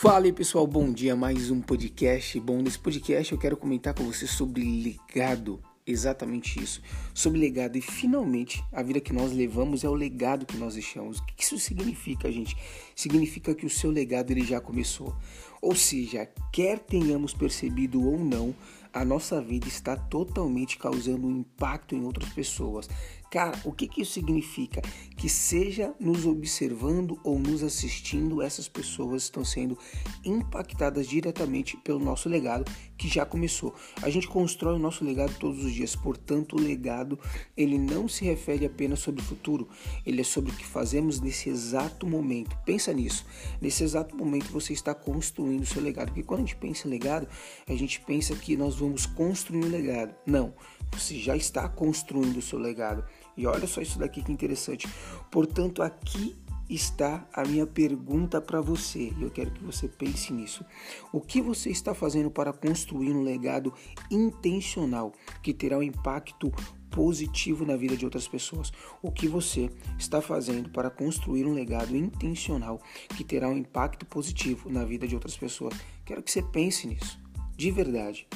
Fala 0.00 0.26
aí 0.26 0.32
pessoal, 0.32 0.64
bom 0.64 0.92
dia, 0.92 1.16
mais 1.16 1.50
um 1.50 1.60
podcast. 1.60 2.38
Bom, 2.38 2.62
nesse 2.62 2.78
podcast 2.78 3.32
eu 3.32 3.38
quero 3.38 3.56
comentar 3.56 3.92
com 3.92 4.04
você 4.04 4.28
sobre 4.28 4.62
legado, 4.62 5.60
exatamente 5.84 6.62
isso, 6.62 6.80
sobre 7.12 7.40
legado 7.40 7.76
e 7.76 7.80
finalmente 7.80 8.64
a 8.72 8.80
vida 8.80 9.00
que 9.00 9.12
nós 9.12 9.32
levamos 9.32 9.82
é 9.82 9.88
o 9.88 9.94
legado 9.94 10.46
que 10.46 10.56
nós 10.56 10.74
deixamos. 10.74 11.18
O 11.18 11.24
que 11.24 11.42
isso 11.42 11.58
significa, 11.58 12.30
gente? 12.30 12.56
Significa 12.94 13.52
que 13.56 13.66
o 13.66 13.70
seu 13.70 13.90
legado 13.90 14.30
ele 14.30 14.44
já 14.44 14.60
começou. 14.60 15.16
Ou 15.60 15.74
seja, 15.74 16.28
quer 16.52 16.78
tenhamos 16.78 17.34
percebido 17.34 18.00
ou 18.00 18.20
não, 18.20 18.54
a 18.92 19.04
nossa 19.04 19.42
vida 19.42 19.66
está 19.66 19.96
totalmente 19.96 20.78
causando 20.78 21.26
um 21.26 21.40
impacto 21.40 21.96
em 21.96 22.04
outras 22.04 22.28
pessoas. 22.28 22.88
Cara, 23.30 23.58
o 23.64 23.72
que, 23.72 23.86
que 23.86 24.02
isso 24.02 24.12
significa? 24.12 24.80
Que 25.16 25.28
seja 25.28 25.94
nos 26.00 26.24
observando 26.24 27.18
ou 27.22 27.38
nos 27.38 27.62
assistindo, 27.62 28.40
essas 28.40 28.68
pessoas 28.68 29.24
estão 29.24 29.44
sendo 29.44 29.76
impactadas 30.24 31.06
diretamente 31.06 31.76
pelo 31.78 31.98
nosso 31.98 32.28
legado 32.28 32.70
que 32.96 33.06
já 33.06 33.26
começou. 33.26 33.74
A 34.02 34.08
gente 34.08 34.26
constrói 34.26 34.74
o 34.74 34.78
nosso 34.78 35.04
legado 35.04 35.34
todos 35.38 35.62
os 35.64 35.72
dias, 35.72 35.94
portanto, 35.94 36.56
o 36.56 36.60
legado 36.60 37.18
ele 37.56 37.78
não 37.78 38.08
se 38.08 38.24
refere 38.24 38.64
apenas 38.64 39.00
sobre 39.00 39.20
o 39.20 39.24
futuro, 39.24 39.68
ele 40.06 40.20
é 40.20 40.24
sobre 40.24 40.50
o 40.50 40.54
que 40.54 40.64
fazemos 40.66 41.20
nesse 41.20 41.50
exato 41.50 42.06
momento. 42.06 42.56
Pensa 42.64 42.92
nisso. 42.92 43.26
Nesse 43.60 43.84
exato 43.84 44.16
momento 44.16 44.50
você 44.50 44.72
está 44.72 44.94
construindo 44.94 45.62
o 45.62 45.66
seu 45.66 45.82
legado, 45.82 46.08
porque 46.08 46.22
quando 46.22 46.40
a 46.40 46.44
gente 46.44 46.56
pensa 46.56 46.88
em 46.88 46.90
legado, 46.90 47.28
a 47.68 47.74
gente 47.74 48.00
pensa 48.00 48.34
que 48.34 48.56
nós 48.56 48.76
vamos 48.76 49.06
construir 49.06 49.64
um 49.64 49.68
legado. 49.68 50.14
Não, 50.26 50.54
você 50.92 51.18
já 51.18 51.36
está 51.36 51.68
construindo 51.68 52.38
o 52.38 52.42
seu 52.42 52.58
legado. 52.58 53.04
E 53.36 53.46
olha 53.46 53.66
só 53.66 53.80
isso 53.80 53.98
daqui 53.98 54.22
que 54.22 54.32
interessante. 54.32 54.88
Portanto, 55.30 55.82
aqui 55.82 56.36
está 56.68 57.26
a 57.32 57.44
minha 57.44 57.66
pergunta 57.66 58.40
para 58.40 58.60
você 58.60 59.12
e 59.16 59.22
eu 59.22 59.30
quero 59.30 59.50
que 59.50 59.64
você 59.64 59.88
pense 59.88 60.32
nisso. 60.32 60.64
O 61.12 61.20
que 61.20 61.40
você 61.40 61.70
está 61.70 61.94
fazendo 61.94 62.30
para 62.30 62.52
construir 62.52 63.12
um 63.12 63.22
legado 63.22 63.72
intencional 64.10 65.12
que 65.42 65.54
terá 65.54 65.78
um 65.78 65.82
impacto 65.82 66.52
positivo 66.90 67.64
na 67.64 67.76
vida 67.76 67.96
de 67.96 68.04
outras 68.04 68.28
pessoas? 68.28 68.72
O 69.02 69.10
que 69.10 69.28
você 69.28 69.70
está 69.98 70.20
fazendo 70.20 70.68
para 70.68 70.90
construir 70.90 71.46
um 71.46 71.54
legado 71.54 71.96
intencional 71.96 72.80
que 73.16 73.24
terá 73.24 73.48
um 73.48 73.56
impacto 73.56 74.04
positivo 74.04 74.70
na 74.70 74.84
vida 74.84 75.06
de 75.06 75.14
outras 75.14 75.36
pessoas? 75.36 75.74
Quero 76.04 76.22
que 76.22 76.30
você 76.30 76.42
pense 76.42 76.86
nisso, 76.86 77.18
de 77.56 77.70
verdade. 77.70 78.26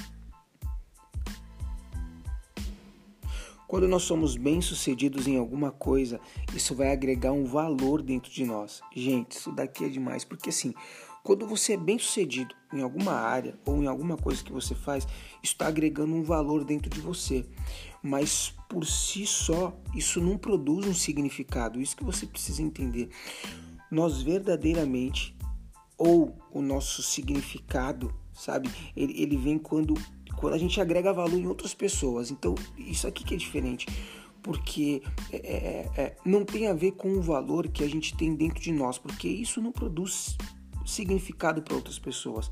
Quando 3.73 3.89
nós 3.89 4.03
somos 4.03 4.37
bem-sucedidos 4.37 5.27
em 5.27 5.39
alguma 5.39 5.71
coisa, 5.71 6.21
isso 6.55 6.75
vai 6.75 6.93
agregar 6.93 7.33
um 7.33 7.47
valor 7.47 8.03
dentro 8.03 8.31
de 8.31 8.45
nós. 8.45 8.83
Gente, 8.95 9.33
isso 9.33 9.51
daqui 9.51 9.87
é 9.87 9.89
demais, 9.89 10.27
porque 10.27 10.51
assim, 10.51 10.75
quando 11.25 11.47
você 11.47 11.73
é 11.73 11.77
bem-sucedido 11.79 12.55
em 12.71 12.83
alguma 12.83 13.13
área 13.13 13.59
ou 13.65 13.83
em 13.83 13.87
alguma 13.87 14.19
coisa 14.19 14.45
que 14.45 14.53
você 14.53 14.75
faz, 14.75 15.05
isso 15.43 15.55
está 15.55 15.69
agregando 15.69 16.15
um 16.15 16.23
valor 16.23 16.67
dentro 16.67 16.91
de 16.91 17.01
você. 17.01 17.47
Mas 18.03 18.55
por 18.69 18.85
si 18.85 19.27
só, 19.27 19.75
isso 19.95 20.21
não 20.21 20.37
produz 20.37 20.87
um 20.87 20.93
significado. 20.93 21.81
Isso 21.81 21.97
que 21.97 22.05
você 22.05 22.27
precisa 22.27 22.61
entender. 22.61 23.09
Nós 23.91 24.21
verdadeiramente, 24.21 25.35
ou 25.97 26.37
o 26.51 26.61
nosso 26.61 27.03
significado, 27.03 28.15
sabe, 28.35 28.71
ele, 28.95 29.19
ele 29.19 29.39
vem 29.39 29.59
quando 29.59 29.95
quando 30.43 30.55
a 30.55 30.59
gente 30.59 30.81
agrega 30.81 31.13
valor 31.13 31.39
em 31.39 31.47
outras 31.47 31.73
pessoas. 31.73 32.33
Então, 32.33 32.57
isso 32.77 33.07
aqui 33.07 33.23
que 33.23 33.33
é 33.33 33.37
diferente, 33.37 33.87
porque 34.43 35.01
é, 35.31 35.37
é, 35.37 35.91
é, 35.97 36.17
não 36.25 36.45
tem 36.45 36.67
a 36.67 36.75
ver 36.75 36.93
com 36.93 37.13
o 37.13 37.23
valor 37.23 37.69
que 37.69 37.85
a 37.85 37.89
gente 37.89 38.17
tem 38.17 38.35
dentro 38.35 38.61
de 38.61 38.73
nós, 38.73 38.99
porque 38.99 39.29
isso 39.29 39.63
não 39.63 39.71
produz 39.71 40.37
significado 40.87 41.63
para 41.63 41.75
outras 41.75 41.99
pessoas. 41.99 42.51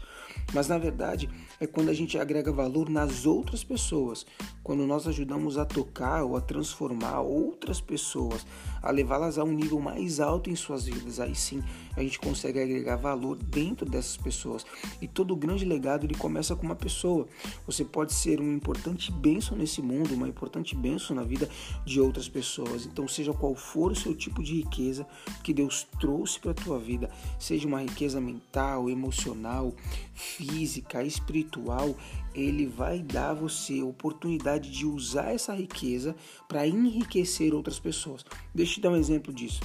Mas 0.52 0.68
na 0.68 0.78
verdade 0.78 1.28
é 1.60 1.66
quando 1.66 1.88
a 1.88 1.94
gente 1.94 2.18
agrega 2.18 2.52
valor 2.52 2.88
nas 2.88 3.26
outras 3.26 3.62
pessoas, 3.62 4.26
quando 4.62 4.86
nós 4.86 5.06
ajudamos 5.06 5.58
a 5.58 5.64
tocar 5.64 6.22
ou 6.22 6.36
a 6.36 6.40
transformar 6.40 7.20
outras 7.20 7.80
pessoas, 7.80 8.46
a 8.82 8.90
levá-las 8.90 9.38
a 9.38 9.44
um 9.44 9.52
nível 9.52 9.80
mais 9.80 10.20
alto 10.20 10.50
em 10.50 10.56
suas 10.56 10.86
vidas. 10.86 11.20
Aí 11.20 11.34
sim 11.34 11.62
a 11.96 12.02
gente 12.02 12.18
consegue 12.18 12.60
agregar 12.60 12.96
valor 12.96 13.36
dentro 13.36 13.88
dessas 13.88 14.16
pessoas. 14.16 14.64
E 15.00 15.08
todo 15.08 15.36
grande 15.36 15.64
legado 15.64 16.04
ele 16.04 16.14
começa 16.14 16.54
com 16.56 16.64
uma 16.64 16.76
pessoa. 16.76 17.26
Você 17.66 17.84
pode 17.84 18.12
ser 18.12 18.40
um 18.40 18.54
importante 18.54 19.12
bênção 19.12 19.56
nesse 19.56 19.82
mundo, 19.82 20.14
uma 20.14 20.28
importante 20.28 20.74
bênção 20.74 21.14
na 21.16 21.22
vida 21.22 21.48
de 21.84 22.00
outras 22.00 22.28
pessoas. 22.28 22.86
Então, 22.86 23.06
seja 23.08 23.32
qual 23.32 23.54
for 23.54 23.92
o 23.92 23.96
seu 23.96 24.14
tipo 24.14 24.42
de 24.42 24.54
riqueza 24.56 25.06
que 25.42 25.52
Deus 25.52 25.86
trouxe 25.98 26.38
para 26.40 26.52
a 26.52 26.54
tua 26.54 26.78
vida, 26.78 27.10
seja 27.38 27.66
uma 27.66 27.82
riqueza 27.82 28.19
mental, 28.20 28.88
emocional, 28.88 29.74
física, 30.14 31.02
espiritual, 31.02 31.96
ele 32.34 32.66
vai 32.66 33.00
dar 33.02 33.30
a 33.30 33.34
você 33.34 33.80
a 33.80 33.84
oportunidade 33.84 34.70
de 34.70 34.86
usar 34.86 35.32
essa 35.32 35.54
riqueza 35.54 36.14
para 36.46 36.66
enriquecer 36.66 37.54
outras 37.54 37.78
pessoas. 37.78 38.24
Deixa 38.54 38.72
eu 38.72 38.74
te 38.76 38.80
dar 38.80 38.90
um 38.90 38.96
exemplo 38.96 39.32
disso. 39.32 39.60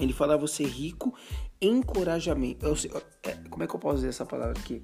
Ele 0.00 0.12
fala 0.12 0.36
você 0.36 0.64
rico, 0.64 1.14
encorajamento. 1.60 2.66
É, 3.22 3.34
como 3.48 3.62
é 3.62 3.66
que 3.66 3.74
eu 3.74 3.80
posso 3.80 3.96
dizer 3.96 4.08
essa 4.08 4.26
palavra 4.26 4.58
aqui? 4.58 4.82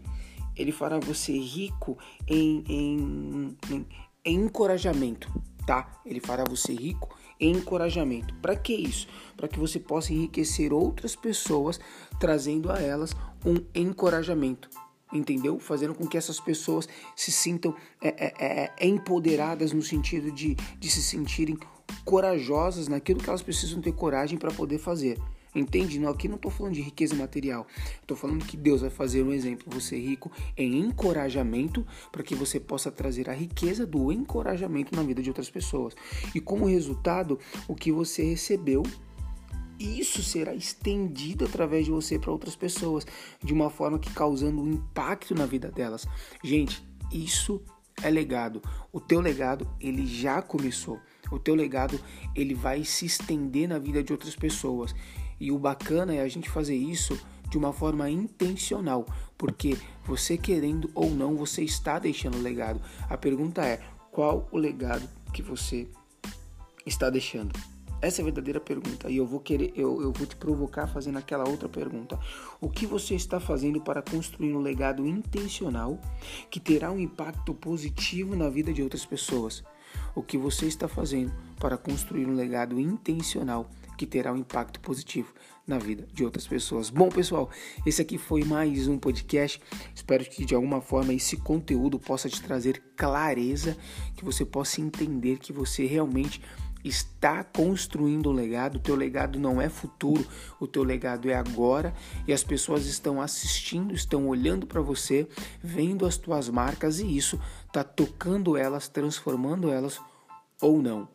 Ele 0.56 0.72
fará 0.72 0.98
você 0.98 1.32
rico 1.32 1.96
em, 2.26 2.64
em, 2.68 3.56
em, 3.70 3.86
em 4.24 4.34
encorajamento, 4.34 5.32
tá? 5.68 5.86
Ele 6.06 6.18
fará 6.18 6.44
você 6.44 6.72
rico 6.72 7.14
encorajamento. 7.38 8.34
Para 8.36 8.56
que 8.56 8.72
isso? 8.72 9.06
Para 9.36 9.46
que 9.46 9.58
você 9.58 9.78
possa 9.78 10.14
enriquecer 10.14 10.72
outras 10.72 11.14
pessoas, 11.14 11.78
trazendo 12.18 12.72
a 12.72 12.80
elas 12.80 13.14
um 13.44 13.62
encorajamento. 13.74 14.70
Entendeu? 15.12 15.58
Fazendo 15.58 15.94
com 15.94 16.06
que 16.06 16.16
essas 16.16 16.40
pessoas 16.40 16.88
se 17.14 17.30
sintam 17.30 17.74
é, 18.02 18.08
é, 18.08 18.72
é, 18.78 18.86
empoderadas 18.88 19.72
no 19.72 19.82
sentido 19.82 20.32
de, 20.32 20.54
de 20.54 20.90
se 20.90 21.02
sentirem 21.02 21.58
corajosas 22.02 22.88
naquilo 22.88 23.20
que 23.20 23.28
elas 23.28 23.42
precisam 23.42 23.80
ter 23.82 23.92
coragem 23.92 24.38
para 24.38 24.50
poder 24.50 24.78
fazer. 24.78 25.18
Entende? 25.58 25.98
Não, 25.98 26.10
aqui 26.10 26.28
não 26.28 26.36
estou 26.36 26.50
falando 26.50 26.74
de 26.74 26.80
riqueza 26.80 27.14
material. 27.14 27.66
Estou 28.00 28.16
falando 28.16 28.44
que 28.44 28.56
Deus 28.56 28.80
vai 28.80 28.90
fazer 28.90 29.22
um 29.22 29.32
exemplo, 29.32 29.66
você 29.68 29.98
rico 29.98 30.30
em 30.56 30.78
encorajamento, 30.78 31.86
para 32.12 32.22
que 32.22 32.34
você 32.34 32.60
possa 32.60 32.90
trazer 32.90 33.28
a 33.28 33.32
riqueza 33.32 33.86
do 33.86 34.12
encorajamento 34.12 34.94
na 34.94 35.02
vida 35.02 35.22
de 35.22 35.30
outras 35.30 35.50
pessoas. 35.50 35.94
E 36.34 36.40
como 36.40 36.66
resultado, 36.66 37.38
o 37.66 37.74
que 37.74 37.90
você 37.90 38.22
recebeu 38.22 38.82
isso 39.78 40.22
será 40.24 40.54
estendido 40.54 41.44
através 41.44 41.84
de 41.84 41.92
você 41.92 42.18
para 42.18 42.32
outras 42.32 42.56
pessoas, 42.56 43.06
de 43.42 43.52
uma 43.52 43.70
forma 43.70 43.98
que 43.98 44.12
causando 44.12 44.60
um 44.60 44.72
impacto 44.72 45.34
na 45.34 45.46
vida 45.46 45.70
delas. 45.70 46.04
Gente, 46.42 46.82
isso 47.12 47.62
é 48.02 48.10
legado. 48.10 48.62
O 48.92 49.00
teu 49.00 49.20
legado, 49.20 49.68
ele 49.80 50.06
já 50.06 50.40
começou. 50.42 51.00
O 51.30 51.38
teu 51.38 51.54
legado, 51.54 52.00
ele 52.34 52.54
vai 52.54 52.84
se 52.84 53.06
estender 53.06 53.68
na 53.68 53.78
vida 53.78 54.02
de 54.02 54.12
outras 54.12 54.34
pessoas. 54.34 54.94
E 55.40 55.52
o 55.52 55.58
bacana 55.58 56.14
é 56.14 56.20
a 56.20 56.28
gente 56.28 56.48
fazer 56.48 56.76
isso 56.76 57.18
de 57.48 57.56
uma 57.56 57.72
forma 57.72 58.10
intencional, 58.10 59.06
porque 59.36 59.78
você 60.04 60.36
querendo 60.36 60.90
ou 60.94 61.10
não, 61.10 61.36
você 61.36 61.62
está 61.62 61.98
deixando 61.98 62.42
legado. 62.42 62.80
A 63.08 63.16
pergunta 63.16 63.64
é: 63.64 63.80
qual 64.10 64.48
o 64.50 64.58
legado 64.58 65.08
que 65.32 65.42
você 65.42 65.88
está 66.84 67.08
deixando? 67.08 67.52
Essa 68.00 68.20
é 68.20 68.22
a 68.22 68.24
verdadeira 68.26 68.60
pergunta. 68.60 69.10
E 69.10 69.16
eu 69.16 69.26
vou 69.26 69.40
querer, 69.40 69.72
eu, 69.74 70.00
eu 70.00 70.12
vou 70.12 70.26
te 70.26 70.36
provocar 70.36 70.86
fazendo 70.86 71.18
aquela 71.18 71.48
outra 71.48 71.68
pergunta. 71.68 72.18
O 72.60 72.68
que 72.68 72.86
você 72.86 73.14
está 73.14 73.40
fazendo 73.40 73.80
para 73.80 74.02
construir 74.02 74.54
um 74.54 74.60
legado 74.60 75.06
intencional 75.06 76.00
que 76.50 76.60
terá 76.60 76.92
um 76.92 76.98
impacto 76.98 77.52
positivo 77.54 78.36
na 78.36 78.48
vida 78.48 78.72
de 78.72 78.82
outras 78.82 79.04
pessoas? 79.04 79.64
O 80.14 80.22
que 80.22 80.38
você 80.38 80.66
está 80.66 80.86
fazendo 80.86 81.32
para 81.58 81.76
construir 81.76 82.26
um 82.26 82.34
legado 82.34 82.78
intencional 82.78 83.68
que 83.98 84.06
terá 84.06 84.32
um 84.32 84.36
impacto 84.36 84.78
positivo 84.78 85.34
na 85.66 85.76
vida 85.76 86.06
de 86.14 86.24
outras 86.24 86.46
pessoas. 86.46 86.88
Bom, 86.88 87.10
pessoal, 87.10 87.50
esse 87.84 88.00
aqui 88.00 88.16
foi 88.16 88.44
mais 88.44 88.86
um 88.86 88.96
podcast. 88.96 89.60
Espero 89.94 90.24
que 90.24 90.44
de 90.44 90.54
alguma 90.54 90.80
forma 90.80 91.12
esse 91.12 91.36
conteúdo 91.36 91.98
possa 91.98 92.28
te 92.28 92.40
trazer 92.40 92.80
clareza, 92.96 93.76
que 94.16 94.24
você 94.24 94.46
possa 94.46 94.80
entender 94.80 95.38
que 95.38 95.52
você 95.52 95.84
realmente 95.84 96.40
está 96.88 97.44
construindo 97.44 98.30
um 98.30 98.32
legado, 98.32 98.76
o 98.76 98.80
teu 98.80 98.96
legado 98.96 99.38
não 99.38 99.60
é 99.60 99.68
futuro, 99.68 100.26
o 100.58 100.66
teu 100.66 100.82
legado 100.82 101.30
é 101.30 101.34
agora 101.34 101.94
e 102.26 102.32
as 102.32 102.42
pessoas 102.42 102.86
estão 102.86 103.20
assistindo, 103.20 103.94
estão 103.94 104.26
olhando 104.26 104.66
para 104.66 104.80
você, 104.80 105.28
vendo 105.62 106.06
as 106.06 106.16
tuas 106.16 106.48
marcas 106.48 107.00
e 107.00 107.16
isso 107.16 107.40
está 107.66 107.84
tocando 107.84 108.56
elas, 108.56 108.88
transformando 108.88 109.70
elas 109.70 110.00
ou 110.60 110.82
não. 110.82 111.08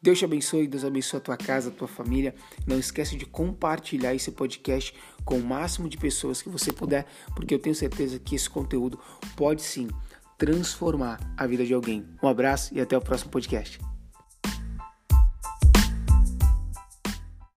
Deus 0.00 0.18
te 0.18 0.24
abençoe, 0.24 0.68
Deus 0.68 0.84
abençoe 0.84 1.18
a 1.18 1.20
tua 1.20 1.36
casa, 1.36 1.70
a 1.70 1.72
tua 1.72 1.88
família. 1.88 2.34
Não 2.64 2.78
esquece 2.78 3.16
de 3.16 3.26
compartilhar 3.26 4.14
esse 4.14 4.30
podcast 4.30 4.94
com 5.24 5.38
o 5.38 5.44
máximo 5.44 5.88
de 5.88 5.96
pessoas 5.96 6.40
que 6.40 6.48
você 6.48 6.72
puder, 6.72 7.04
porque 7.34 7.52
eu 7.52 7.58
tenho 7.58 7.74
certeza 7.74 8.18
que 8.18 8.36
esse 8.36 8.48
conteúdo 8.48 8.98
pode 9.36 9.62
sim 9.62 9.88
transformar 10.38 11.18
a 11.36 11.46
vida 11.46 11.66
de 11.66 11.74
alguém. 11.74 12.06
Um 12.22 12.28
abraço 12.28 12.72
e 12.72 12.80
até 12.80 12.96
o 12.96 13.00
próximo 13.00 13.32
podcast. 13.32 13.80